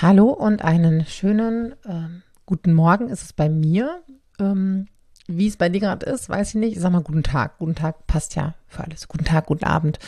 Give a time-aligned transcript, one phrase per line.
[0.00, 4.00] Hallo und einen schönen ähm, guten Morgen ist es bei mir.
[4.38, 4.86] Ähm,
[5.26, 6.76] wie es bei dir gerade ist, weiß ich nicht.
[6.76, 7.58] Ich sag mal guten Tag.
[7.58, 9.08] Guten Tag passt ja für alles.
[9.08, 9.98] Guten Tag, guten Abend.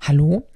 [0.00, 0.48] Hallo.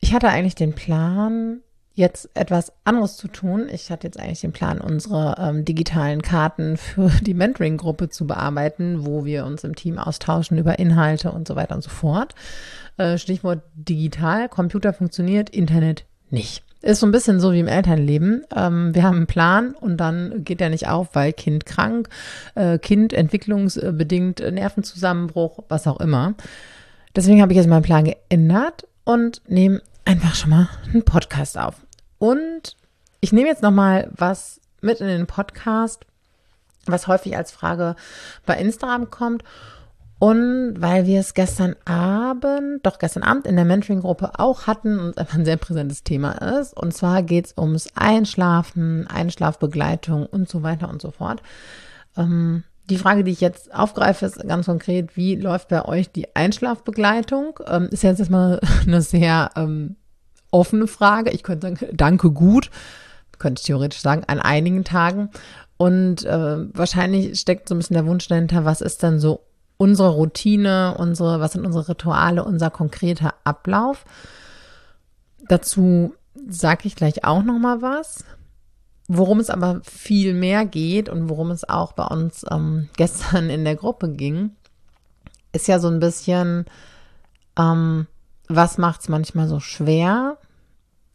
[0.00, 1.60] Ich hatte eigentlich den Plan,
[1.94, 3.68] jetzt etwas anderes zu tun.
[3.70, 9.06] Ich hatte jetzt eigentlich den Plan, unsere ähm, digitalen Karten für die Mentoring-Gruppe zu bearbeiten,
[9.06, 12.34] wo wir uns im Team austauschen über Inhalte und so weiter und so fort.
[12.96, 16.64] Äh, Stichwort digital, Computer funktioniert, Internet nicht.
[16.80, 18.44] Ist so ein bisschen so wie im Elternleben.
[18.54, 22.08] Ähm, wir haben einen Plan und dann geht der nicht auf, weil Kind krank,
[22.54, 26.34] äh, Kind entwicklungsbedingt Nervenzusammenbruch, was auch immer.
[27.16, 31.74] Deswegen habe ich jetzt meinen Plan geändert und nehme einfach schon mal einen Podcast auf.
[32.18, 32.76] Und
[33.20, 36.06] ich nehme jetzt noch mal was mit in den Podcast,
[36.86, 37.96] was häufig als Frage
[38.46, 39.42] bei Instagram kommt
[40.18, 45.16] und weil wir es gestern Abend, doch gestern Abend in der Mentoring-Gruppe auch hatten und
[45.16, 46.76] einfach ein sehr präsentes Thema ist.
[46.76, 51.42] Und zwar geht es ums Einschlafen, Einschlafbegleitung und so weiter und so fort.
[52.16, 56.34] Ähm, die Frage, die ich jetzt aufgreife, ist ganz konkret, wie läuft bei euch die
[56.34, 57.60] Einschlafbegleitung?
[57.68, 59.94] Ähm, ist jetzt erstmal eine sehr ähm,
[60.50, 61.30] offene Frage.
[61.30, 62.70] Ich könnte sagen, danke gut,
[63.38, 65.30] könnte ich theoretisch sagen, an einigen Tagen.
[65.76, 69.47] Und äh, wahrscheinlich steckt so ein bisschen der Wunsch dahinter, was ist denn so
[69.78, 74.04] unsere Routine, unsere, was sind unsere Rituale, unser konkreter Ablauf.
[75.48, 76.14] Dazu
[76.46, 78.24] sage ich gleich auch noch mal was.
[79.10, 83.64] Worum es aber viel mehr geht und worum es auch bei uns ähm, gestern in
[83.64, 84.50] der Gruppe ging,
[85.52, 86.66] ist ja so ein bisschen,
[87.56, 88.06] ähm,
[88.48, 90.36] was macht es manchmal so schwer?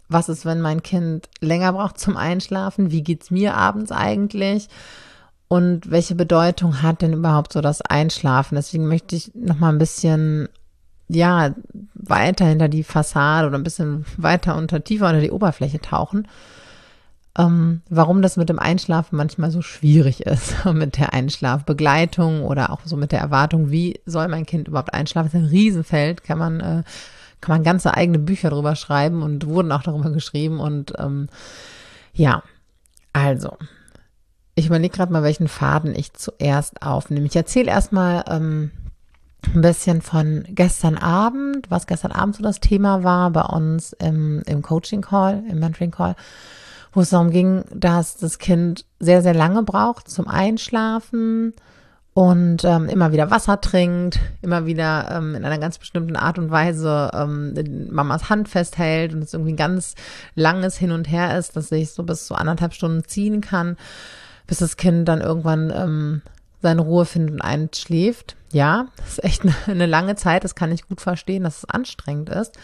[0.08, 2.92] Was ist, wenn mein Kind länger braucht zum Einschlafen?
[2.92, 4.70] Wie geht's mir abends eigentlich?
[5.48, 8.56] Und welche Bedeutung hat denn überhaupt so das Einschlafen?
[8.56, 10.50] Deswegen möchte ich noch mal ein bisschen
[11.10, 11.54] ja
[11.94, 16.28] weiter hinter die Fassade oder ein bisschen weiter unter tiefer unter die Oberfläche tauchen.
[17.36, 22.82] Ähm, warum das mit dem Einschlafen manchmal so schwierig ist, mit der Einschlafbegleitung oder auch
[22.86, 25.30] so mit der Erwartung, wie soll mein Kind überhaupt einschlafen?
[25.32, 26.84] Das ist ein Riesenfeld, kann man, äh,
[27.42, 31.28] kann man ganze eigene Bücher drüber schreiben und wurden auch darüber geschrieben und ähm,
[32.14, 32.44] ja,
[33.14, 33.58] also
[34.56, 37.26] ich überlege gerade mal, welchen Faden ich zuerst aufnehme.
[37.26, 38.72] Ich erzähle erstmal ähm,
[39.54, 44.42] ein bisschen von gestern Abend, was gestern Abend so das Thema war bei uns im,
[44.46, 46.16] im Coaching-Call, im Mentoring-Call,
[46.92, 51.54] wo es darum ging, dass das Kind sehr, sehr lange braucht zum Einschlafen
[52.14, 56.52] und ähm, immer wieder Wasser trinkt, immer wieder ähm, in einer ganz bestimmten Art und
[56.52, 59.96] Weise ähm, Mamas Hand festhält und es irgendwie ein ganz
[60.36, 63.78] langes Hin und Her ist, dass sich so bis zu anderthalb Stunden ziehen kann
[64.54, 66.22] bis das Kind dann irgendwann ähm,
[66.62, 68.36] seine Ruhe findet und einschläft.
[68.52, 70.44] Ja, das ist echt eine, lange Zeit.
[70.44, 72.56] Das kann ich gut verstehen, dass es anstrengend ist.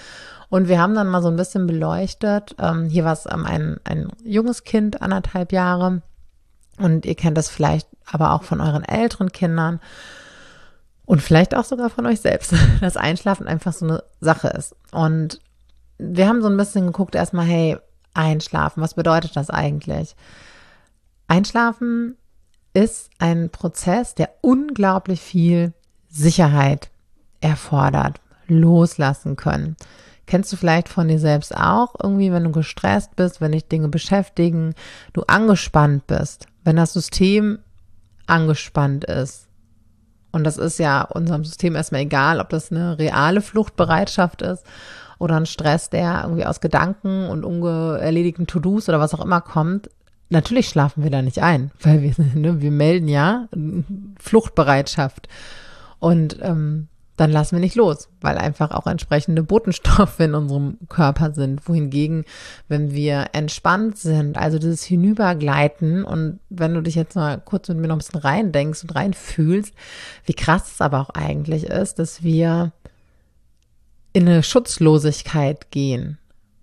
[0.50, 2.56] Und wir haben dann mal so ein bisschen beleuchtet.
[2.60, 6.04] Ähm, hier war es ähm, ein, ein junges Kind, anderthalb Jahre.
[6.78, 9.80] Und ihr kennt das vielleicht aber auch von euren älteren Kindern
[11.08, 14.76] und vielleicht auch sogar von euch selbst, dass Einschlafen einfach so eine Sache ist.
[14.92, 15.40] Und
[15.98, 17.78] wir haben so ein bisschen geguckt, erstmal, hey,
[18.14, 20.16] Einschlafen, was bedeutet das eigentlich?
[21.30, 22.18] Einschlafen
[22.74, 25.74] ist ein Prozess, der unglaublich viel
[26.10, 26.90] Sicherheit
[27.40, 29.78] erfordert, loslassen können.
[30.26, 33.90] Kennst du vielleicht von dir selbst auch irgendwie, wenn du gestresst bist, wenn dich Dinge
[33.90, 34.74] beschäftigen,
[35.14, 37.60] du angespannt bist, wenn das System
[38.26, 39.48] angespannt ist.
[40.32, 44.64] Und das ist ja unserem System erstmal egal, ob das eine reale Fluchtbereitschaft ist
[45.20, 49.90] oder ein Stress, der irgendwie aus Gedanken und ungeerledigten To-Dos oder was auch immer kommt
[50.30, 53.48] natürlich schlafen wir da nicht ein, weil wir, ne, wir melden ja
[54.20, 55.28] Fluchtbereitschaft.
[56.00, 56.88] Und ähm,
[57.20, 61.68] dann lassen wir nicht los, weil einfach auch entsprechende Botenstoffe in unserem Körper sind.
[61.68, 62.24] Wohingegen,
[62.70, 67.78] wenn wir entspannt sind, also dieses Hinübergleiten und wenn du dich jetzt mal kurz mit
[67.78, 69.74] mir noch ein bisschen reindenkst und reinfühlst,
[70.24, 72.72] wie krass es aber auch eigentlich ist, dass wir
[74.14, 76.20] in eine Schutzlosigkeit gehen.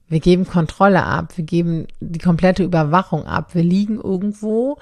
[0.08, 3.54] Wir geben Kontrolle ab, wir geben die komplette Überwachung ab.
[3.54, 4.78] Wir liegen irgendwo,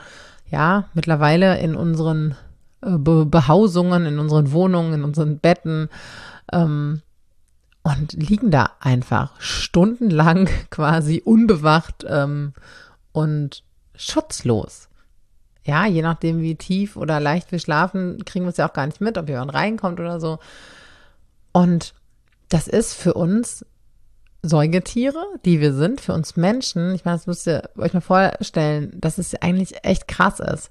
[0.50, 2.36] ja, mittlerweile in unseren
[2.82, 5.88] äh, Be Behausungen, in unseren Wohnungen, in unseren Betten
[6.52, 7.00] ähm,
[7.82, 12.52] und liegen da einfach stundenlang quasi unbewacht ähm,
[13.12, 13.62] und
[13.94, 14.88] schutzlos.
[15.64, 18.86] Ja, je nachdem, wie tief oder leicht wir schlafen, kriegen wir es ja auch gar
[18.86, 20.38] nicht mit, ob jemand reinkommt oder so.
[21.52, 21.94] Und
[22.50, 23.64] das ist für uns
[24.48, 28.92] Säugetiere, die wir sind, für uns Menschen, ich meine, das müsst ihr euch mal vorstellen,
[29.00, 30.70] dass es eigentlich echt krass ist.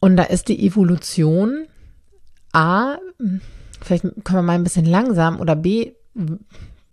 [0.00, 1.66] Und da ist die Evolution
[2.52, 2.96] A,
[3.80, 5.92] vielleicht können wir mal ein bisschen langsam oder B,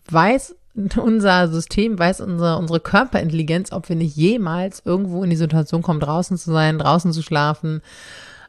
[0.09, 0.55] weiß
[0.97, 5.99] unser System, weiß unsere, unsere Körperintelligenz, ob wir nicht jemals irgendwo in die Situation kommen,
[5.99, 7.81] draußen zu sein, draußen zu schlafen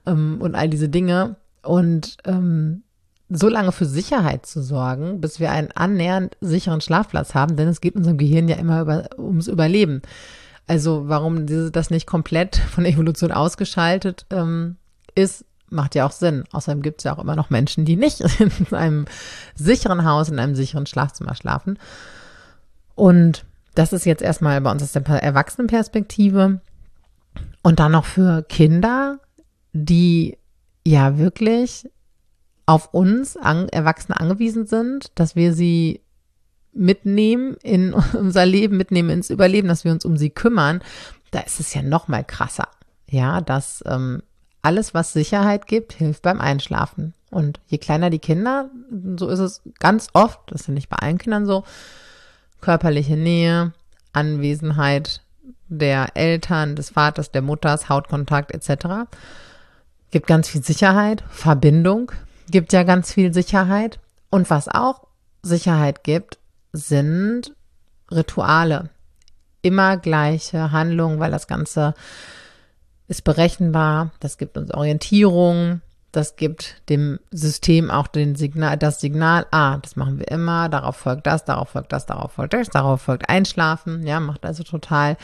[0.06, 1.36] ähm, und all diese Dinge.
[1.62, 2.82] Und ähm,
[3.30, 7.80] so lange für Sicherheit zu sorgen, bis wir einen annähernd sicheren Schlafplatz haben, denn es
[7.80, 10.02] geht unserem Gehirn ja immer über, ums Überleben.
[10.66, 14.76] Also warum das nicht komplett von der Evolution ausgeschaltet ähm,
[15.14, 16.44] ist, macht ja auch Sinn.
[16.50, 19.04] Außerdem gibt es ja auch immer noch Menschen, die nicht in einem
[19.54, 21.78] sicheren Haus, in einem sicheren Schlafzimmer schlafen.
[22.96, 23.44] Und
[23.74, 26.60] das ist jetzt erstmal bei uns aus der Erwachsenenperspektive.
[27.62, 29.20] Und dann noch für Kinder,
[29.72, 30.36] die
[30.84, 31.88] ja wirklich
[32.70, 36.02] auf uns an, Erwachsene angewiesen sind, dass wir sie
[36.72, 40.80] mitnehmen in unser Leben, mitnehmen ins Überleben, dass wir uns um sie kümmern,
[41.32, 42.68] da ist es ja noch mal krasser.
[43.08, 44.22] Ja, dass ähm,
[44.62, 47.12] alles, was Sicherheit gibt, hilft beim Einschlafen.
[47.32, 48.70] Und je kleiner die Kinder,
[49.16, 51.64] so ist es ganz oft, das ist ja nicht bei allen Kindern so,
[52.60, 53.72] körperliche Nähe,
[54.12, 55.22] Anwesenheit
[55.66, 59.10] der Eltern, des Vaters, der Mutters, Hautkontakt etc.
[60.12, 62.12] Gibt ganz viel Sicherheit, Verbindung,
[62.50, 63.98] gibt ja ganz viel Sicherheit.
[64.30, 65.06] Und was auch
[65.42, 66.38] Sicherheit gibt,
[66.72, 67.54] sind
[68.10, 68.90] Rituale.
[69.62, 71.94] Immer gleiche Handlungen, weil das Ganze
[73.08, 75.80] ist berechenbar, das gibt uns Orientierung,
[76.12, 80.96] das gibt dem System auch den Signal, das Signal, ah, das machen wir immer, darauf
[80.96, 85.16] folgt das, darauf folgt das, darauf folgt das, darauf folgt Einschlafen, ja, macht also total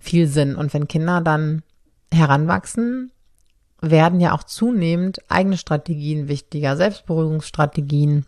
[0.00, 0.56] viel Sinn.
[0.56, 1.62] Und wenn Kinder dann
[2.12, 3.10] heranwachsen,
[3.80, 8.26] werden ja auch zunehmend eigene Strategien wichtiger, Selbstberuhigungsstrategien,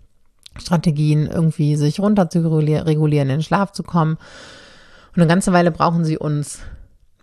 [0.56, 4.16] Strategien, irgendwie sich runter zu regulieren, in den Schlaf zu kommen.
[5.14, 6.60] Und eine ganze Weile brauchen sie uns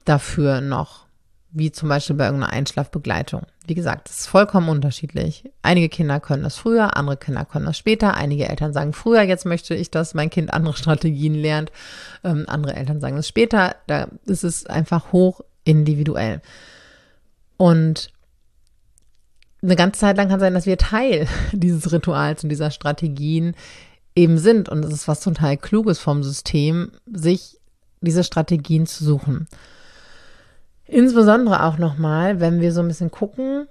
[0.03, 1.05] dafür noch,
[1.51, 3.43] wie zum Beispiel bei irgendeiner Einschlafbegleitung.
[3.65, 5.49] Wie gesagt, es ist vollkommen unterschiedlich.
[5.61, 8.15] Einige Kinder können das früher, andere Kinder können das später.
[8.15, 11.71] Einige Eltern sagen früher, jetzt möchte ich, dass mein Kind andere Strategien lernt.
[12.23, 13.75] Ähm, andere Eltern sagen es später.
[13.87, 16.41] Da ist es einfach hoch individuell.
[17.57, 18.11] Und
[19.61, 23.55] eine ganze Zeit lang kann sein, dass wir Teil dieses Rituals und dieser Strategien
[24.15, 24.69] eben sind.
[24.69, 27.59] Und es ist was total Kluges vom System, sich
[28.01, 29.47] diese Strategien zu suchen.
[30.85, 33.67] Insbesondere auch nochmal, wenn wir so ein bisschen gucken,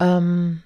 [0.00, 0.62] ähm,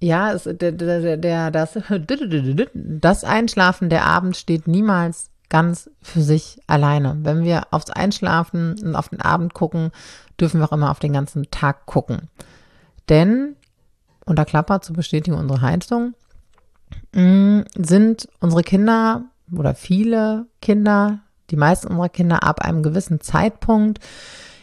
[0.00, 1.78] ja, es, der, der, der, das,
[2.74, 7.18] das Einschlafen, der Abend steht niemals ganz für sich alleine.
[7.22, 9.92] Wenn wir aufs Einschlafen und auf den Abend gucken,
[10.40, 12.28] dürfen wir auch immer auf den ganzen Tag gucken.
[13.08, 13.56] Denn
[14.26, 16.14] unter Klapper zur Bestätigung unserer Heizung,
[17.14, 19.24] mm, sind unsere Kinder
[19.56, 21.20] oder viele Kinder,
[21.50, 24.00] die meisten unserer Kinder ab einem gewissen Zeitpunkt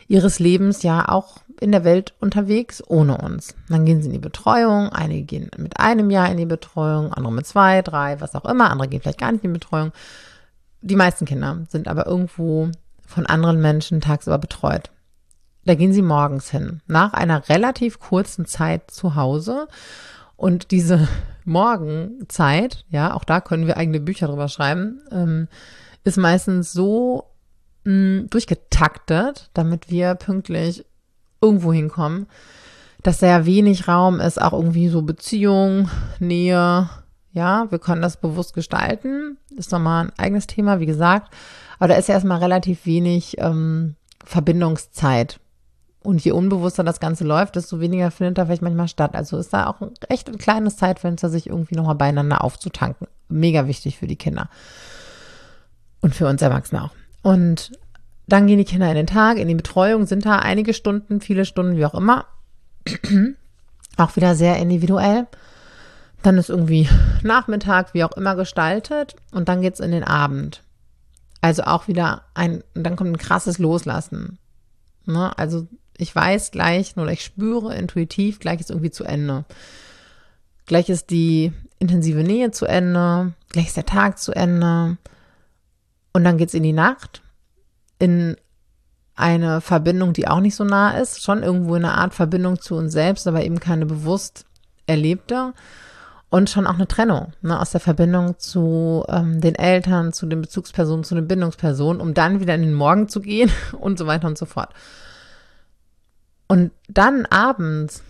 [0.08, 3.56] ihres Lebens ja auch in der Welt unterwegs ohne uns.
[3.70, 7.34] Dann gehen sie in die Betreuung, einige gehen mit einem Jahr in die Betreuung, andere
[7.34, 9.92] mit zwei, drei, was auch immer, andere gehen vielleicht gar nicht in die Betreuung.
[10.82, 12.70] Die meisten Kinder sind aber irgendwo
[13.06, 14.90] von anderen Menschen tagsüber betreut.
[15.66, 19.68] Da gehen sie morgens hin, nach einer relativ kurzen Zeit zu Hause.
[20.36, 21.08] Und diese
[21.46, 25.48] Morgenzeit, ja, auch da können wir eigene Bücher drüber schreiben, ähm,
[26.04, 27.30] ist meistens so
[27.86, 30.86] mh, mm, durchgetaktet, damit wir pünktlich
[31.42, 32.28] irgendwo hinkommen,
[33.04, 35.90] dass sehr wenig Raum ist, auch irgendwie so Beziehung,
[36.20, 36.90] Nähe,
[37.34, 39.38] ja, wir können das bewusst gestalten.
[39.56, 41.34] Ist nochmal ein eigenes Thema, wie gesagt.
[41.80, 45.40] Aber da ist ja erstmal relativ wenig ähm, Verbindungszeit.
[46.04, 49.16] Und je unbewusster das Ganze läuft, desto weniger findet da vielleicht manchmal statt.
[49.16, 53.08] Also ist da auch ein recht ein kleines Zeitfenster, sich irgendwie nochmal beieinander aufzutanken.
[53.30, 54.50] Mega wichtig für die Kinder.
[56.02, 56.92] Und für uns Erwachsene auch.
[57.22, 57.72] Und
[58.28, 61.46] dann gehen die Kinder in den Tag, in die Betreuung, sind da einige Stunden, viele
[61.46, 62.26] Stunden, wie auch immer.
[63.98, 65.28] auch wieder sehr individuell.
[66.22, 66.90] Dann ist irgendwie
[67.22, 69.16] Nachmittag, wie auch immer gestaltet.
[69.32, 70.64] Und dann geht's in den Abend.
[71.40, 74.38] Also auch wieder ein, dann kommt ein krasses Loslassen.
[75.06, 75.38] Ne?
[75.38, 79.46] Also ich weiß gleich oder ich spüre intuitiv, gleich ist irgendwie zu Ende.
[80.66, 84.98] Gleich ist die intensive Nähe zu Ende, gleich ist der Tag zu Ende.
[86.14, 87.22] Und dann geht es in die Nacht,
[88.00, 88.36] in
[89.16, 92.76] eine Verbindung, die auch nicht so nah ist, schon irgendwo in eine Art Verbindung zu
[92.76, 94.46] uns selbst, aber eben keine bewusst
[94.88, 95.54] erlebte.
[96.30, 100.42] Und schon auch eine Trennung ne, aus der Verbindung zu ähm, den Eltern, zu den
[100.42, 104.28] Bezugspersonen, zu den Bindungspersonen, um dann wieder in den Morgen zu gehen und so weiter
[104.28, 104.70] und so fort.
[106.48, 108.04] Und dann abends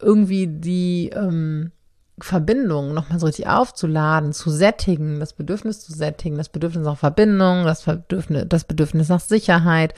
[0.00, 1.72] irgendwie die, ähm,
[2.18, 7.64] Verbindung nochmal so richtig aufzuladen, zu sättigen, das Bedürfnis zu sättigen, das Bedürfnis nach Verbindung,
[7.64, 9.92] das Bedürfnis, das Bedürfnis nach Sicherheit,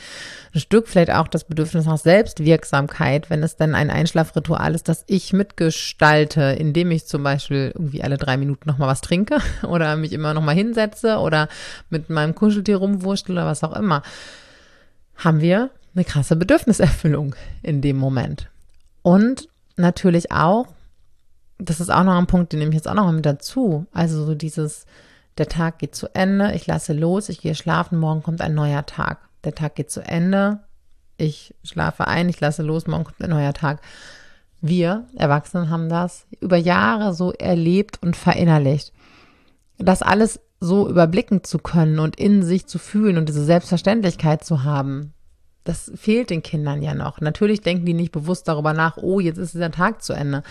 [0.52, 5.04] ein Stück vielleicht auch das Bedürfnis nach Selbstwirksamkeit, wenn es dann ein Einschlafritual ist, das
[5.06, 10.12] ich mitgestalte, indem ich zum Beispiel irgendwie alle drei Minuten nochmal was trinke oder mich
[10.12, 11.48] immer nochmal hinsetze oder
[11.88, 14.02] mit meinem Kuscheltier rumwurschtel oder was auch immer,
[15.14, 18.48] haben wir eine krasse Bedürfniserfüllung in dem Moment.
[19.02, 20.66] Und natürlich auch,
[21.58, 23.86] das ist auch noch ein Punkt, den nehme ich jetzt auch noch mit dazu.
[23.92, 24.86] Also so dieses,
[25.38, 28.86] der Tag geht zu Ende, ich lasse los, ich gehe schlafen, morgen kommt ein neuer
[28.86, 29.18] Tag.
[29.42, 30.60] Der Tag geht zu Ende,
[31.16, 33.80] ich schlafe ein, ich lasse los, morgen kommt ein neuer Tag.
[34.60, 38.92] Wir Erwachsenen haben das über Jahre so erlebt und verinnerlicht.
[39.78, 44.64] Das alles so überblicken zu können und in sich zu fühlen und diese Selbstverständlichkeit zu
[44.64, 45.12] haben,
[45.68, 47.20] das fehlt den Kindern ja noch.
[47.20, 50.42] Natürlich denken die nicht bewusst darüber nach, oh, jetzt ist dieser Tag zu Ende.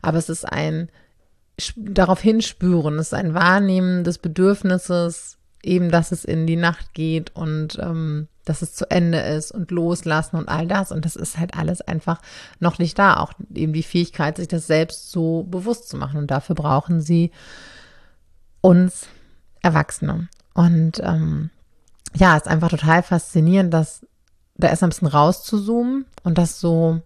[0.00, 0.88] Aber es ist ein
[1.76, 7.36] darauf hinspüren, es ist ein Wahrnehmen des Bedürfnisses, eben, dass es in die Nacht geht
[7.36, 10.92] und ähm, dass es zu Ende ist und loslassen und all das.
[10.92, 12.20] Und das ist halt alles einfach
[12.58, 13.18] noch nicht da.
[13.18, 16.18] Auch eben die Fähigkeit, sich das selbst so bewusst zu machen.
[16.18, 17.30] Und dafür brauchen sie
[18.62, 19.08] uns
[19.62, 20.28] Erwachsene.
[20.54, 21.50] Und ähm,
[22.14, 24.06] ja, ist einfach total faszinierend, dass
[24.56, 27.00] da erst ein bisschen rauszuzoomen und das so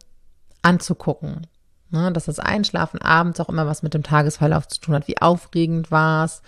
[0.62, 1.46] anzugucken.
[1.90, 5.08] Ne, dass das Einschlafen abends auch immer was mit dem Tagesverlauf zu tun hat.
[5.08, 6.42] Wie aufregend war es?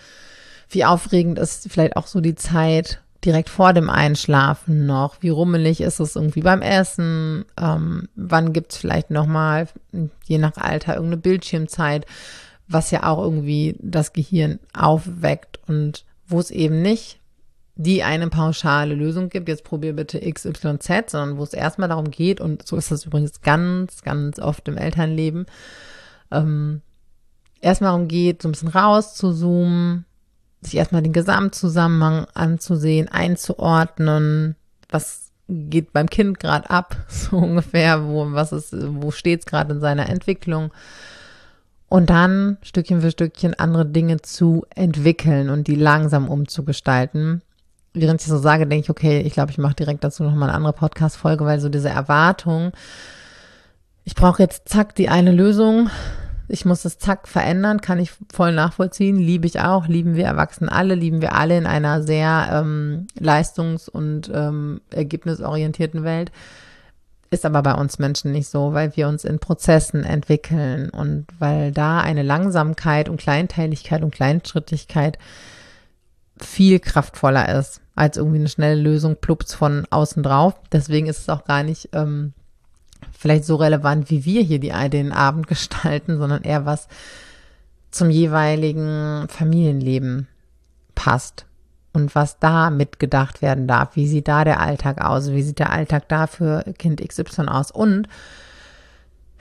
[0.69, 5.16] Wie aufregend ist vielleicht auch so die Zeit direkt vor dem Einschlafen noch?
[5.21, 7.47] Wie rummelig ist es irgendwie beim Essen?
[7.59, 9.69] Ähm, wann gibt es vielleicht nochmal,
[10.26, 12.04] je nach Alter, irgendeine Bildschirmzeit,
[12.69, 17.20] was ja auch irgendwie das Gehirn aufweckt und wo es eben nicht
[17.81, 22.39] die eine pauschale Lösung gibt, jetzt probier bitte XYZ, sondern wo es erstmal darum geht,
[22.39, 25.47] und so ist das übrigens ganz, ganz oft im Elternleben,
[26.31, 26.83] ähm,
[27.63, 30.05] erstmal darum geht, so ein bisschen rauszuzoomen,
[30.61, 34.57] sich erstmal den Gesamtzusammenhang anzusehen, einzuordnen,
[34.91, 39.73] was geht beim Kind gerade ab, so ungefähr, wo, was ist, wo steht es gerade
[39.73, 40.71] in seiner Entwicklung.
[41.89, 47.41] Und dann Stückchen für Stückchen andere Dinge zu entwickeln und die langsam umzugestalten
[47.92, 50.56] während ich so sage, denke ich, okay, ich glaube, ich mache direkt dazu nochmal eine
[50.56, 52.73] andere Podcast-Folge, weil so diese Erwartung,
[54.04, 55.90] ich brauche jetzt zack die eine Lösung,
[56.49, 60.68] ich muss das zack verändern, kann ich voll nachvollziehen, liebe ich auch, lieben wir Erwachsenen
[60.68, 66.32] alle, lieben wir alle in einer sehr ähm, leistungs- und ähm, ergebnisorientierten Welt.
[67.32, 71.70] Ist aber bei uns Menschen nicht so, weil wir uns in Prozessen entwickeln und weil
[71.70, 75.16] da eine Langsamkeit und Kleinteiligkeit und Kleinschrittigkeit
[76.44, 80.54] viel kraftvoller ist als irgendwie eine schnelle Lösung plups von außen drauf.
[80.73, 82.32] Deswegen ist es auch gar nicht ähm,
[83.12, 86.88] vielleicht so relevant, wie wir hier die, den Abend gestalten, sondern eher was
[87.90, 90.28] zum jeweiligen Familienleben
[90.94, 91.44] passt
[91.92, 93.97] und was da mitgedacht werden darf.
[93.97, 95.32] Wie sieht da der Alltag aus?
[95.32, 97.70] Wie sieht der Alltag da für Kind XY aus?
[97.70, 98.09] Und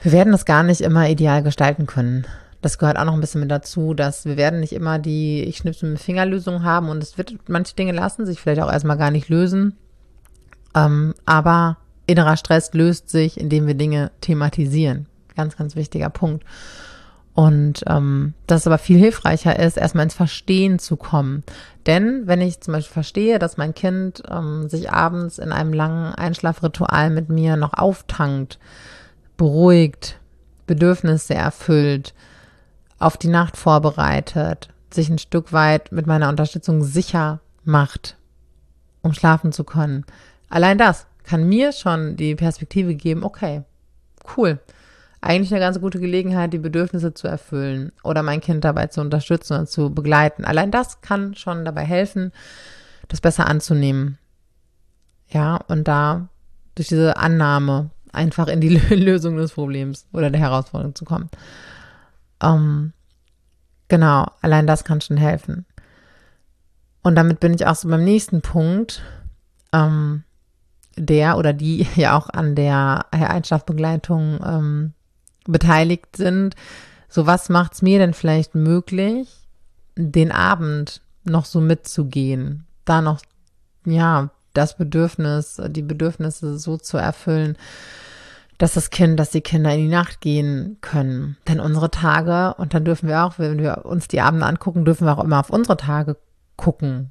[0.00, 2.26] wir werden das gar nicht immer ideal gestalten können
[2.60, 5.58] das gehört auch noch ein bisschen mit dazu, dass wir werden nicht immer die Ich
[5.58, 9.10] schnipse mit Fingerlösung haben und es wird, manche Dinge lassen sich vielleicht auch erstmal gar
[9.10, 9.76] nicht lösen.
[10.74, 15.06] Ähm, aber innerer Stress löst sich, indem wir Dinge thematisieren.
[15.36, 16.44] Ganz, ganz wichtiger Punkt.
[17.32, 21.44] Und ähm, dass es aber viel hilfreicher ist, erstmal ins Verstehen zu kommen.
[21.86, 26.14] Denn wenn ich zum Beispiel verstehe, dass mein Kind ähm, sich abends in einem langen
[26.14, 28.58] Einschlafritual mit mir noch auftankt,
[29.36, 30.18] beruhigt,
[30.66, 32.12] Bedürfnisse erfüllt,
[33.00, 38.16] auf die Nacht vorbereitet, sich ein Stück weit mit meiner Unterstützung sicher macht,
[39.02, 40.04] um schlafen zu können.
[40.48, 43.62] Allein das kann mir schon die Perspektive geben, okay,
[44.36, 44.60] cool.
[45.22, 49.58] Eigentlich eine ganz gute Gelegenheit, die Bedürfnisse zu erfüllen oder mein Kind dabei zu unterstützen
[49.58, 50.44] und zu begleiten.
[50.44, 52.32] Allein das kann schon dabei helfen,
[53.08, 54.18] das besser anzunehmen.
[55.28, 56.28] Ja, und da
[56.74, 61.28] durch diese Annahme einfach in die Lösung des Problems oder der Herausforderung zu kommen.
[62.42, 62.92] Ähm,
[63.88, 65.66] genau, allein das kann schon helfen.
[67.02, 69.02] Und damit bin ich auch so beim nächsten Punkt,
[69.72, 70.24] ähm,
[70.96, 74.92] der oder die ja auch an der Einschlafbegleitung ähm,
[75.44, 76.54] beteiligt sind.
[77.08, 79.28] So, was macht es mir denn vielleicht möglich,
[79.96, 83.20] den Abend noch so mitzugehen, da noch,
[83.84, 87.56] ja, das Bedürfnis, die Bedürfnisse so zu erfüllen,
[88.60, 91.38] dass das Kind, dass die Kinder in die Nacht gehen können.
[91.48, 95.06] Denn unsere Tage, und dann dürfen wir auch, wenn wir uns die Abende angucken, dürfen
[95.06, 96.18] wir auch immer auf unsere Tage
[96.56, 97.10] gucken.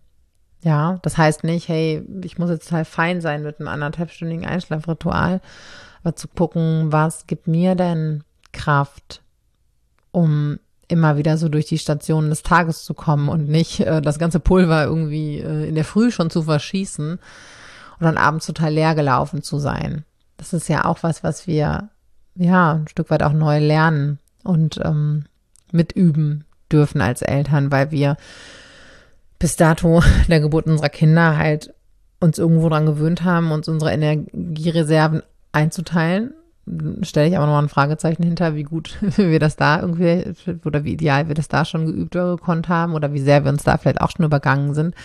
[0.62, 5.42] Ja, das heißt nicht, hey, ich muss jetzt total fein sein mit einem anderthalbstündigen Einschlafritual,
[6.04, 9.24] aber zu gucken, was gibt mir denn Kraft,
[10.12, 14.20] um immer wieder so durch die Stationen des Tages zu kommen und nicht äh, das
[14.20, 18.94] ganze Pulver irgendwie äh, in der Früh schon zu verschießen und dann abends total leer
[18.94, 20.06] gelaufen zu sein.
[20.40, 21.90] Das ist ja auch was, was wir
[22.36, 25.26] ja ein Stück weit auch neu lernen und ähm,
[25.72, 28.16] mitüben dürfen als Eltern, weil wir
[29.38, 31.74] bis dato der Geburt unserer Kinder halt
[32.22, 36.34] uns irgendwo dran gewöhnt haben, uns unsere Energiereserven einzuteilen.
[37.02, 40.86] Stelle ich aber noch mal ein Fragezeichen hinter, wie gut wir das da irgendwie oder
[40.86, 43.64] wie ideal wir das da schon geübt oder gekonnt haben oder wie sehr wir uns
[43.64, 44.96] da vielleicht auch schon übergangen sind.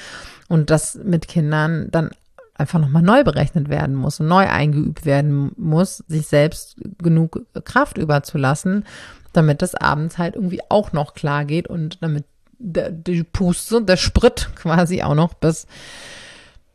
[0.47, 2.11] Und das mit Kindern dann
[2.55, 7.99] einfach nochmal neu berechnet werden muss und neu eingeübt werden muss, sich selbst genug Kraft
[7.99, 8.85] überzulassen,
[9.33, 12.25] damit das abends halt irgendwie auch noch klar geht und damit
[12.59, 15.67] der, die Puste, der Sprit quasi auch noch bis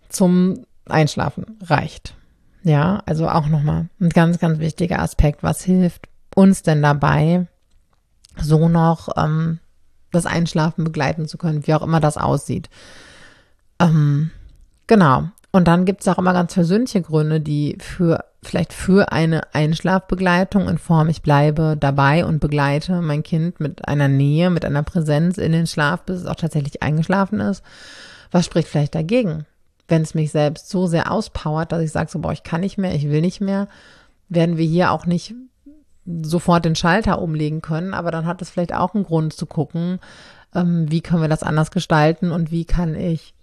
[0.09, 2.15] zum Einschlafen reicht.
[2.63, 5.43] Ja, also auch nochmal ein ganz, ganz wichtiger Aspekt.
[5.43, 7.47] Was hilft uns denn dabei,
[8.37, 9.59] so noch ähm,
[10.11, 12.69] das Einschlafen begleiten zu können, wie auch immer das aussieht?
[13.79, 14.31] Ähm,
[14.87, 15.29] genau.
[15.51, 20.69] Und dann gibt es auch immer ganz persönliche Gründe, die für vielleicht für eine Einschlafbegleitung
[20.69, 25.37] in Form, ich bleibe dabei und begleite mein Kind mit einer Nähe, mit einer Präsenz
[25.37, 27.63] in den Schlaf, bis es auch tatsächlich eingeschlafen ist.
[28.31, 29.45] Was spricht vielleicht dagegen?
[29.87, 32.77] Wenn es mich selbst so sehr auspowert, dass ich sage, so, boah, ich kann nicht
[32.77, 33.67] mehr, ich will nicht mehr,
[34.29, 35.33] werden wir hier auch nicht
[36.05, 39.99] sofort den Schalter umlegen können, aber dann hat es vielleicht auch einen Grund zu gucken,
[40.55, 43.33] ähm, wie können wir das anders gestalten und wie kann ich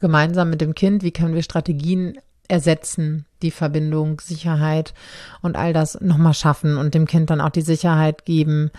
[0.00, 4.94] gemeinsam mit dem Kind, wie können wir Strategien ersetzen, die Verbindung, Sicherheit
[5.42, 8.70] und all das nochmal schaffen und dem Kind dann auch die Sicherheit geben,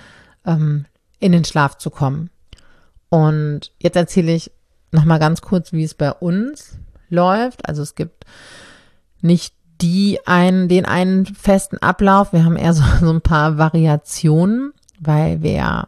[0.45, 0.85] ähm,
[1.19, 2.29] in den Schlaf zu kommen.
[3.09, 4.51] Und jetzt erzähle ich
[4.91, 6.77] nochmal ganz kurz, wie es bei uns
[7.09, 7.67] läuft.
[7.67, 8.25] Also es gibt
[9.21, 12.33] nicht die einen, den einen festen Ablauf.
[12.33, 15.87] Wir haben eher so, so ein paar Variationen, weil wir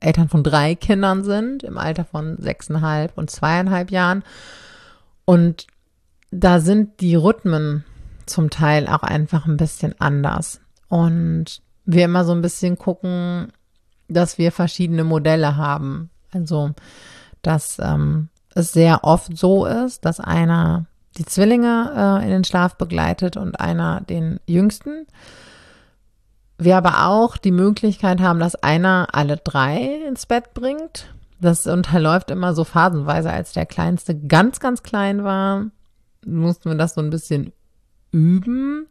[0.00, 4.24] Eltern von drei Kindern sind, im Alter von sechseinhalb und zweieinhalb Jahren.
[5.24, 5.66] Und
[6.30, 7.84] da sind die Rhythmen
[8.26, 10.60] zum Teil auch einfach ein bisschen anders.
[10.88, 13.52] Und wir immer so ein bisschen gucken,
[14.08, 16.10] dass wir verschiedene Modelle haben.
[16.32, 16.70] Also,
[17.42, 20.86] dass ähm, es sehr oft so ist, dass einer
[21.18, 25.06] die Zwillinge äh, in den Schlaf begleitet und einer den Jüngsten.
[26.60, 31.14] Wir aber auch die Möglichkeit haben, dass einer alle drei ins Bett bringt.
[31.40, 35.70] Das unterläuft immer so phasenweise, als der Kleinste ganz, ganz klein war,
[36.26, 37.54] mussten wir das so ein bisschen
[38.12, 38.86] üben.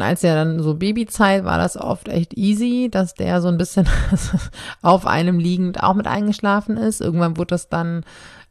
[0.00, 3.86] Als er dann so Babyzeit war das oft echt easy, dass der so ein bisschen
[4.82, 7.02] auf einem liegend auch mit eingeschlafen ist.
[7.02, 8.04] Irgendwann wurde das dann,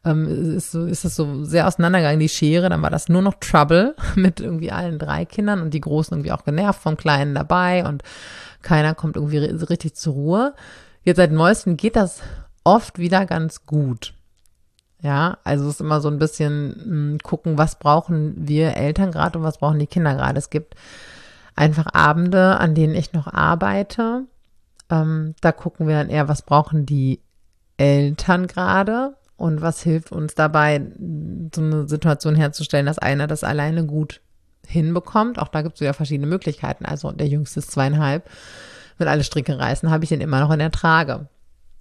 [0.04, 2.68] ähm, ist, so, ist das so sehr auseinandergegangen, die Schere.
[2.68, 6.32] Dann war das nur noch Trouble mit irgendwie allen drei Kindern und die Großen irgendwie
[6.32, 8.02] auch genervt vom Kleinen dabei und
[8.62, 10.54] keiner kommt irgendwie richtig zur Ruhe.
[11.02, 12.20] Jetzt seit neuestem geht das
[12.64, 14.14] oft wieder ganz gut.
[15.00, 19.12] Ja, also es ist immer so ein bisschen mh, hm, gucken, was brauchen wir Eltern
[19.12, 20.38] gerade und was brauchen die Kinder gerade.
[20.38, 20.74] Es gibt
[21.54, 24.24] einfach Abende, an denen ich noch arbeite.
[24.90, 27.20] Ähm, da gucken wir dann eher, was brauchen die
[27.76, 30.82] Eltern gerade und was hilft uns dabei,
[31.54, 34.20] so eine Situation herzustellen, dass einer das alleine gut
[34.66, 35.38] hinbekommt.
[35.38, 36.84] Auch da gibt es ja verschiedene Möglichkeiten.
[36.84, 38.28] Also der Jüngste ist zweieinhalb.
[38.98, 41.28] Wenn alle Stricke reißen, habe ich ihn immer noch in der Trage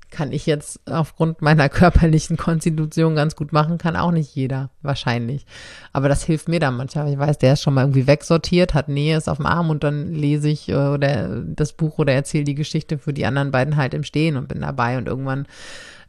[0.09, 5.45] kann ich jetzt aufgrund meiner körperlichen Konstitution ganz gut machen, kann auch nicht jeder, wahrscheinlich.
[5.93, 7.11] Aber das hilft mir dann manchmal.
[7.11, 9.83] Ich weiß, der ist schon mal irgendwie wegsortiert, hat Nähe, ist auf dem Arm und
[9.83, 13.75] dann lese ich äh, oder das Buch oder erzähle die Geschichte für die anderen beiden
[13.75, 15.45] halt im Stehen und bin dabei und irgendwann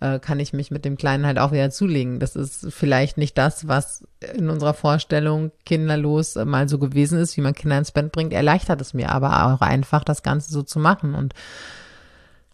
[0.00, 2.20] äh, kann ich mich mit dem Kleinen halt auch wieder zulegen.
[2.20, 7.36] Das ist vielleicht nicht das, was in unserer Vorstellung kinderlos äh, mal so gewesen ist,
[7.36, 10.62] wie man Kinder ins Bett bringt, erleichtert es mir aber auch einfach, das Ganze so
[10.62, 11.34] zu machen und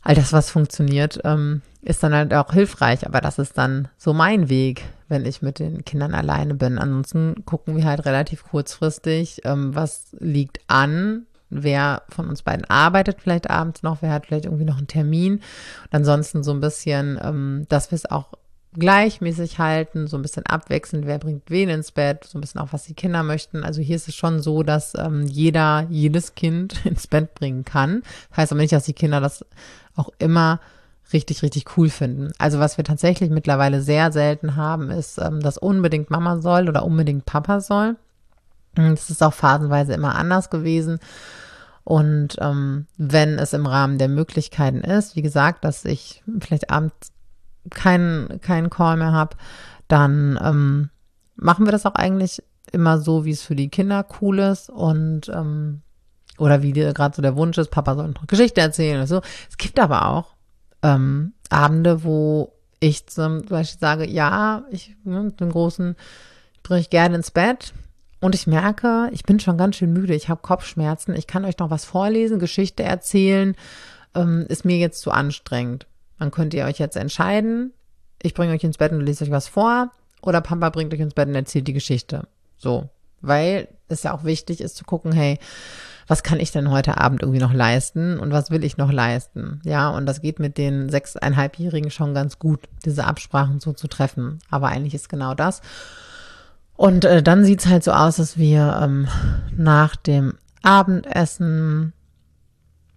[0.05, 3.07] all das, was funktioniert, ähm, ist dann halt auch hilfreich.
[3.07, 6.79] Aber das ist dann so mein Weg, wenn ich mit den Kindern alleine bin.
[6.79, 11.27] Ansonsten gucken wir halt relativ kurzfristig, ähm, was liegt an.
[11.51, 15.35] Wer von uns beiden arbeitet vielleicht abends noch, wer hat vielleicht irgendwie noch einen Termin.
[15.35, 18.33] Und ansonsten so ein bisschen, ähm, dass wir es auch
[18.75, 22.73] gleichmäßig halten, so ein bisschen abwechselnd, wer bringt wen ins Bett, so ein bisschen auch,
[22.73, 23.65] was die Kinder möchten.
[23.65, 28.03] Also hier ist es schon so, dass ähm, jeder jedes Kind ins Bett bringen kann.
[28.31, 29.45] Das heißt aber nicht, dass die Kinder das
[29.97, 30.61] auch immer
[31.13, 32.33] richtig, richtig cool finden.
[32.39, 36.85] Also was wir tatsächlich mittlerweile sehr selten haben, ist, ähm, dass unbedingt Mama soll oder
[36.85, 37.97] unbedingt Papa soll.
[38.75, 40.99] Das ist auch phasenweise immer anders gewesen.
[41.85, 47.13] Und ähm, wenn es im Rahmen der Möglichkeiten ist, wie gesagt, dass ich vielleicht abends
[47.71, 49.37] keinen keinen Call mehr habe,
[49.89, 50.91] dann ähm,
[51.37, 54.71] machen wir das auch eigentlich immer so, wie es für die Kinder cool ist.
[54.71, 55.83] Und ähm,
[56.39, 59.21] oder wie gerade so der Wunsch ist, Papa soll eine Geschichte erzählen oder so.
[59.49, 60.35] Es gibt aber auch
[60.83, 65.97] ähm, Abende, wo ich zum Beispiel sage, ja, ich ne, den großen
[66.63, 67.73] bringe ich gerne ins Bett
[68.21, 71.59] und ich merke, ich bin schon ganz schön müde, ich habe Kopfschmerzen, ich kann euch
[71.59, 73.55] noch was vorlesen, Geschichte erzählen,
[74.15, 75.87] ähm, ist mir jetzt zu anstrengend.
[76.19, 77.73] Dann könnt ihr euch jetzt entscheiden,
[78.23, 79.91] ich bringe euch ins Bett und lese euch was vor
[80.23, 82.27] oder Papa bringt euch ins Bett und erzählt die Geschichte.
[82.57, 82.89] So,
[83.21, 85.39] weil es ja auch wichtig ist zu gucken, hey,
[86.07, 89.61] was kann ich denn heute Abend irgendwie noch leisten und was will ich noch leisten?
[89.65, 94.39] Ja, und das geht mit den sechseinhalbjährigen schon ganz gut, diese Absprachen so zu treffen.
[94.51, 95.63] Aber eigentlich ist genau das.
[96.77, 99.09] Und äh, dann sieht's halt so aus, dass wir ähm,
[99.57, 101.93] nach dem Abendessen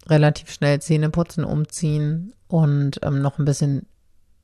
[0.08, 3.86] relativ schnell Zähne putzen, umziehen und ähm, noch ein bisschen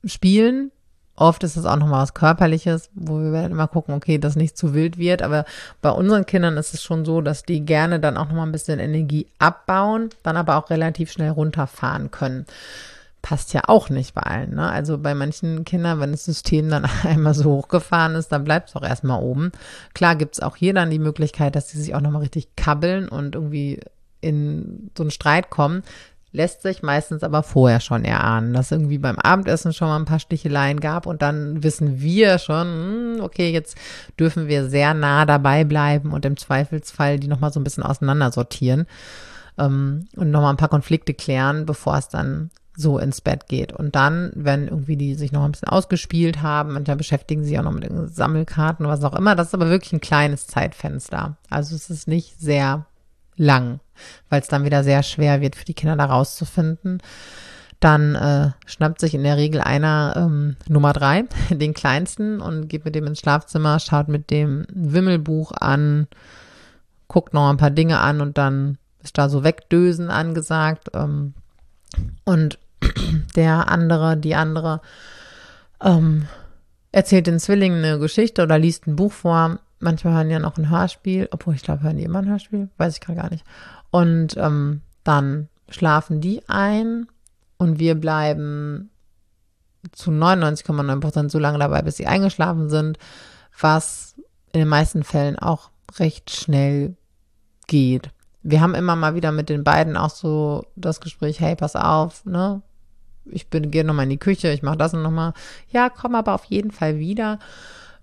[0.04, 0.70] spielen
[1.16, 4.56] Oft ist es auch nochmal was Körperliches, wo wir werden immer gucken, okay, dass nicht
[4.56, 5.22] zu wild wird.
[5.22, 5.44] Aber
[5.80, 8.80] bei unseren Kindern ist es schon so, dass die gerne dann auch nochmal ein bisschen
[8.80, 12.46] Energie abbauen, dann aber auch relativ schnell runterfahren können.
[13.22, 14.56] Passt ja auch nicht bei allen.
[14.56, 14.68] Ne?
[14.68, 18.76] Also bei manchen Kindern, wenn das System dann einmal so hochgefahren ist, dann bleibt es
[18.76, 19.52] auch erstmal oben.
[19.94, 23.08] Klar gibt es auch hier dann die Möglichkeit, dass sie sich auch nochmal richtig kabbeln
[23.08, 23.78] und irgendwie
[24.24, 25.82] in so einen Streit kommen
[26.34, 30.18] lässt sich meistens aber vorher schon erahnen, dass irgendwie beim Abendessen schon mal ein paar
[30.18, 33.78] Sticheleien gab und dann wissen wir schon, hm, okay, jetzt
[34.18, 38.86] dürfen wir sehr nah dabei bleiben und im Zweifelsfall die nochmal so ein bisschen auseinandersortieren
[39.58, 43.72] ähm, und nochmal ein paar Konflikte klären, bevor es dann so ins Bett geht.
[43.72, 47.60] Und dann, wenn irgendwie die sich noch ein bisschen ausgespielt haben, manchmal beschäftigen sie sich
[47.60, 51.36] auch noch mit Sammelkarten oder was auch immer, das ist aber wirklich ein kleines Zeitfenster.
[51.48, 52.86] Also es ist nicht sehr
[53.36, 53.80] lang,
[54.28, 57.02] weil es dann wieder sehr schwer wird für die Kinder da rauszufinden.
[57.80, 62.84] Dann äh, schnappt sich in der Regel einer ähm, Nummer drei, den kleinsten, und geht
[62.84, 66.06] mit dem ins Schlafzimmer, schaut mit dem Wimmelbuch an,
[67.08, 70.88] guckt noch ein paar Dinge an und dann ist da so Wegdösen angesagt.
[70.94, 71.34] Ähm,
[72.24, 72.58] und
[73.36, 74.80] der andere, die andere,
[75.82, 76.26] ähm,
[76.90, 80.70] erzählt den Zwillingen eine Geschichte oder liest ein Buch vor Manchmal hören ja noch ein
[80.70, 83.44] Hörspiel, obwohl ich glaube, hören die immer ein Hörspiel, weiß ich gerade gar nicht.
[83.90, 87.06] Und ähm, dann schlafen die ein
[87.58, 88.90] und wir bleiben
[89.92, 92.98] zu 99,9 Prozent so lange dabei, bis sie eingeschlafen sind,
[93.58, 94.14] was
[94.52, 96.96] in den meisten Fällen auch recht schnell
[97.66, 98.10] geht.
[98.42, 102.24] Wir haben immer mal wieder mit den beiden auch so das Gespräch, hey, pass auf,
[102.24, 102.62] ne?
[103.26, 105.32] Ich bin, gehe nochmal in die Küche, ich mache das nochmal.
[105.70, 107.38] Ja, komm aber auf jeden Fall wieder.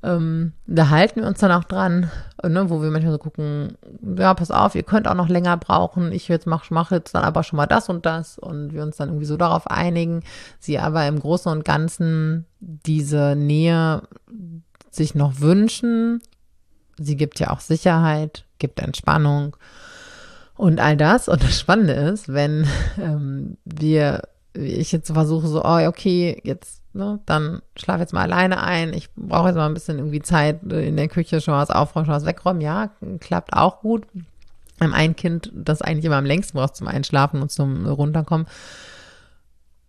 [0.03, 2.09] Ähm, da halten wir uns dann auch dran,
[2.43, 3.77] ne, wo wir manchmal so gucken,
[4.17, 6.11] ja, pass auf, ihr könnt auch noch länger brauchen.
[6.11, 8.97] Ich jetzt mache mach jetzt dann aber schon mal das und das und wir uns
[8.97, 10.23] dann irgendwie so darauf einigen.
[10.59, 14.01] Sie aber im Großen und Ganzen diese Nähe
[14.89, 16.21] sich noch wünschen.
[16.97, 19.55] Sie gibt ja auch Sicherheit, gibt Entspannung
[20.55, 21.27] und all das.
[21.27, 22.67] Und das Spannende ist, wenn
[22.99, 28.61] ähm, wir ich jetzt versuche so, oh, okay, jetzt, ne, dann schlaf jetzt mal alleine
[28.61, 28.93] ein.
[28.93, 32.15] Ich brauche jetzt mal ein bisschen irgendwie Zeit in der Küche, schon was aufräumen, schon
[32.15, 32.61] was wegräumen.
[32.61, 34.05] Ja, klappt auch gut.
[34.79, 38.47] Ein Kind, das eigentlich immer am längsten braucht zum Einschlafen und zum Runterkommen.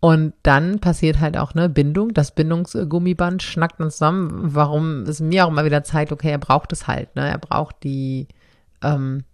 [0.01, 2.13] Und dann passiert halt auch eine Bindung.
[2.13, 4.55] Das Bindungsgummiband schnackt dann zusammen.
[4.55, 7.15] Warum es mir auch immer wieder zeigt, okay, er braucht es halt.
[7.15, 7.27] Ne?
[7.29, 8.27] Er braucht die,
[8.83, 9.25] ähm,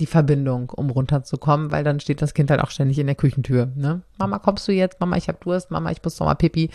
[0.00, 3.70] die Verbindung, um runterzukommen, weil dann steht das Kind halt auch ständig in der Küchentür.
[3.74, 4.02] Ne?
[4.18, 5.00] Mama, kommst du jetzt?
[5.00, 5.70] Mama, ich habe Durst.
[5.70, 6.70] Mama, ich muss noch mal pipi.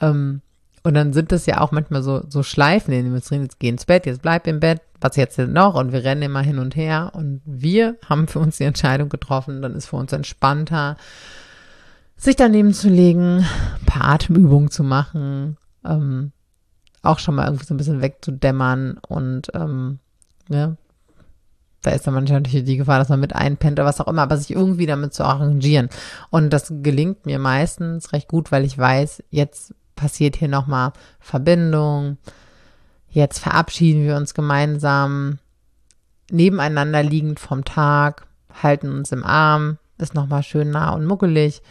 [0.00, 0.42] Ähm,
[0.82, 3.60] und dann sind das ja auch manchmal so, so Schleifen, in denen wir drin, jetzt
[3.60, 5.74] geh ins Bett, jetzt bleib im Bett, was jetzt denn noch?
[5.74, 7.10] Und wir rennen immer hin und her.
[7.14, 10.96] Und wir haben für uns die Entscheidung getroffen, dann ist für uns entspannter,
[12.16, 13.44] sich daneben zu legen,
[13.80, 16.32] ein paar Atemübungen zu machen, ähm,
[17.02, 20.00] auch schon mal irgendwie so ein bisschen wegzudämmern und ähm,
[20.48, 20.76] ne,
[21.82, 24.22] da ist dann manchmal natürlich die Gefahr, dass man mit einpennt oder was auch immer,
[24.22, 25.88] aber sich irgendwie damit zu arrangieren.
[26.30, 32.18] Und das gelingt mir meistens recht gut, weil ich weiß, jetzt passiert hier nochmal Verbindung,
[33.08, 35.38] jetzt verabschieden wir uns gemeinsam,
[36.30, 38.26] nebeneinander liegend vom Tag,
[38.62, 41.62] halten uns im Arm, ist nochmal schön nah und muckelig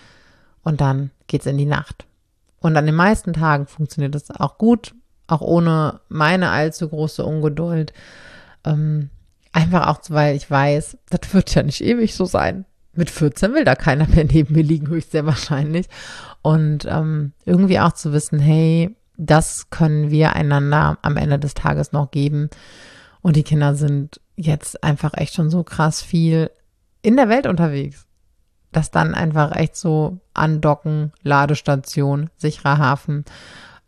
[0.64, 2.06] und dann geht's in die Nacht.
[2.60, 4.94] Und an den meisten Tagen funktioniert das auch gut,
[5.28, 7.94] auch ohne meine allzu große Ungeduld.
[8.66, 9.10] Ähm,
[9.52, 12.66] Einfach auch, weil ich weiß, das wird ja nicht ewig so sein.
[12.94, 15.88] Mit 14 will da keiner mehr neben mir liegen, höchst sehr wahrscheinlich.
[16.42, 21.92] Und ähm, irgendwie auch zu wissen, hey, das können wir einander am Ende des Tages
[21.92, 22.50] noch geben.
[23.22, 26.50] Und die Kinder sind jetzt einfach echt schon so krass viel
[27.02, 28.06] in der Welt unterwegs,
[28.72, 33.26] dass dann einfach echt so andocken, Ladestation, sicherer Hafen.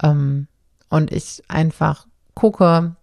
[0.03, 0.47] Ähm,
[0.89, 2.95] und ich einfach gucke,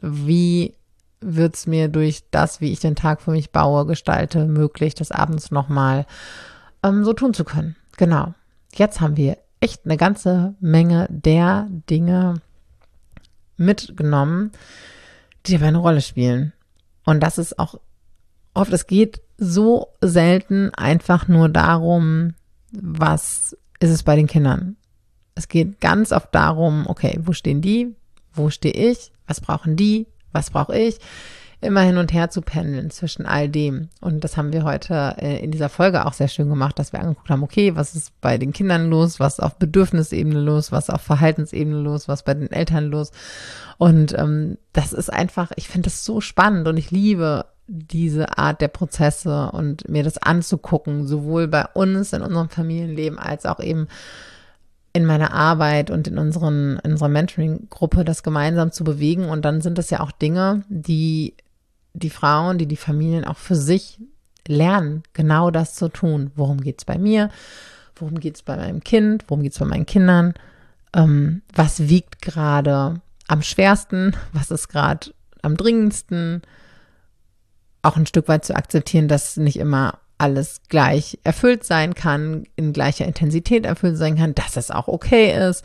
[0.00, 0.74] wie
[1.22, 5.10] wird es mir durch das, wie ich den Tag für mich baue, gestalte, möglich, das
[5.10, 6.06] abends nochmal
[6.82, 7.76] ähm, so tun zu können.
[7.96, 8.34] Genau.
[8.74, 12.40] Jetzt haben wir echt eine ganze Menge der Dinge
[13.56, 14.50] mitgenommen,
[15.46, 16.52] die dabei eine Rolle spielen.
[17.04, 17.76] Und das ist auch
[18.54, 22.34] oft, es geht so selten einfach nur darum,
[22.72, 24.76] was ist es bei den Kindern.
[25.34, 27.94] Es geht ganz oft darum, okay, wo stehen die?
[28.32, 29.12] Wo stehe ich?
[29.26, 30.06] Was brauchen die?
[30.32, 30.98] Was brauche ich?
[31.60, 33.88] Immer hin und her zu pendeln zwischen all dem.
[34.00, 36.98] Und das haben wir heute äh, in dieser Folge auch sehr schön gemacht, dass wir
[36.98, 39.20] angeguckt haben, okay, was ist bei den Kindern los?
[39.20, 40.72] Was auf Bedürfnisebene los?
[40.72, 42.08] Was auf Verhaltensebene los?
[42.08, 43.12] Was bei den Eltern los?
[43.78, 48.60] Und ähm, das ist einfach, ich finde das so spannend und ich liebe diese Art
[48.60, 53.86] der Prozesse und mir das anzugucken, sowohl bei uns in unserem Familienleben als auch eben
[54.92, 59.28] in meiner Arbeit und in unseren, in unserer Mentoring-Gruppe das gemeinsam zu bewegen.
[59.28, 61.34] Und dann sind das ja auch Dinge, die
[61.94, 63.98] die Frauen, die die Familien auch für sich
[64.46, 66.30] lernen, genau das zu tun.
[66.36, 67.30] Worum geht's bei mir?
[67.96, 69.24] Worum geht's bei meinem Kind?
[69.28, 70.34] Worum geht's bei meinen Kindern?
[70.94, 74.16] Ähm, was wiegt gerade am schwersten?
[74.32, 76.42] Was ist gerade am dringendsten?
[77.82, 82.72] auch ein Stück weit zu akzeptieren, dass nicht immer alles gleich erfüllt sein kann, in
[82.72, 85.64] gleicher Intensität erfüllt sein kann, dass es auch okay ist.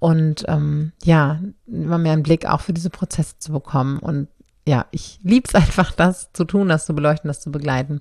[0.00, 4.00] Und ähm, ja, immer mehr einen Blick auch für diese Prozesse zu bekommen.
[4.00, 4.26] Und
[4.66, 8.00] ja, ich liebe es einfach, das zu tun, das zu beleuchten, das zu begleiten.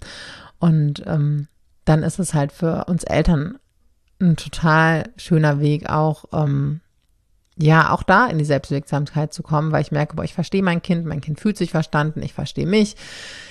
[0.58, 1.48] Und ähm,
[1.86, 3.60] dann ist es halt für uns Eltern
[4.20, 6.82] ein total schöner Weg, auch ähm,
[7.58, 10.82] ja, auch da in die Selbstwirksamkeit zu kommen, weil ich merke, boah, ich verstehe mein
[10.82, 12.96] Kind, mein Kind fühlt sich verstanden, ich verstehe mich,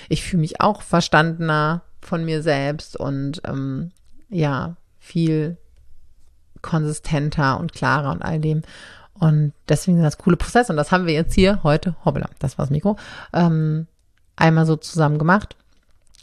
[0.09, 3.91] ich fühle mich auch verstandener von mir selbst und ähm,
[4.29, 5.57] ja, viel
[6.61, 8.61] konsistenter und klarer und all dem.
[9.13, 10.71] Und deswegen sind das coole Prozesse.
[10.71, 12.97] Und das haben wir jetzt hier heute, hoppla, das war das Mikro,
[13.33, 13.87] ähm,
[14.35, 15.55] einmal so zusammen gemacht.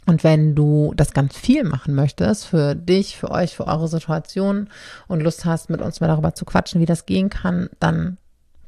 [0.05, 4.69] Und wenn du das ganz viel machen möchtest, für dich, für euch, für eure Situation
[5.07, 8.17] und Lust hast, mit uns mal darüber zu quatschen, wie das gehen kann, dann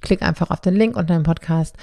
[0.02, 1.76] klick einfach auf den Link unter dem Podcast.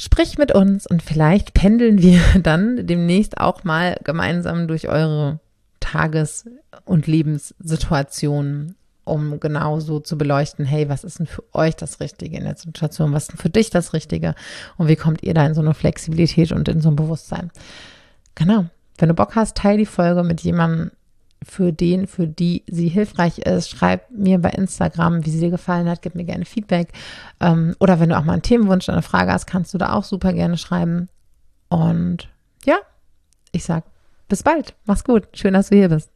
[0.00, 5.40] Sprich mit uns und vielleicht pendeln wir dann demnächst auch mal gemeinsam durch eure
[5.78, 6.46] Tages-
[6.86, 12.44] und Lebenssituationen, um genauso zu beleuchten, hey, was ist denn für euch das Richtige in
[12.44, 13.12] der Situation?
[13.12, 14.34] Was ist denn für dich das Richtige?
[14.78, 17.50] Und wie kommt ihr da in so eine Flexibilität und in so ein Bewusstsein?
[18.36, 18.64] Genau.
[18.96, 20.92] Wenn du Bock hast, teile die Folge mit jemandem,
[21.42, 23.70] für den, für die sie hilfreich ist.
[23.70, 26.02] Schreib mir bei Instagram, wie sie dir gefallen hat.
[26.02, 26.88] Gib mir gerne Feedback.
[27.40, 29.92] Ähm, oder wenn du auch mal einen Themenwunsch oder eine Frage hast, kannst du da
[29.92, 31.08] auch super gerne schreiben.
[31.68, 32.28] Und
[32.64, 32.78] ja,
[33.52, 33.84] ich sag
[34.28, 34.74] bis bald.
[34.84, 35.28] Mach's gut.
[35.34, 36.10] Schön, dass du hier bist.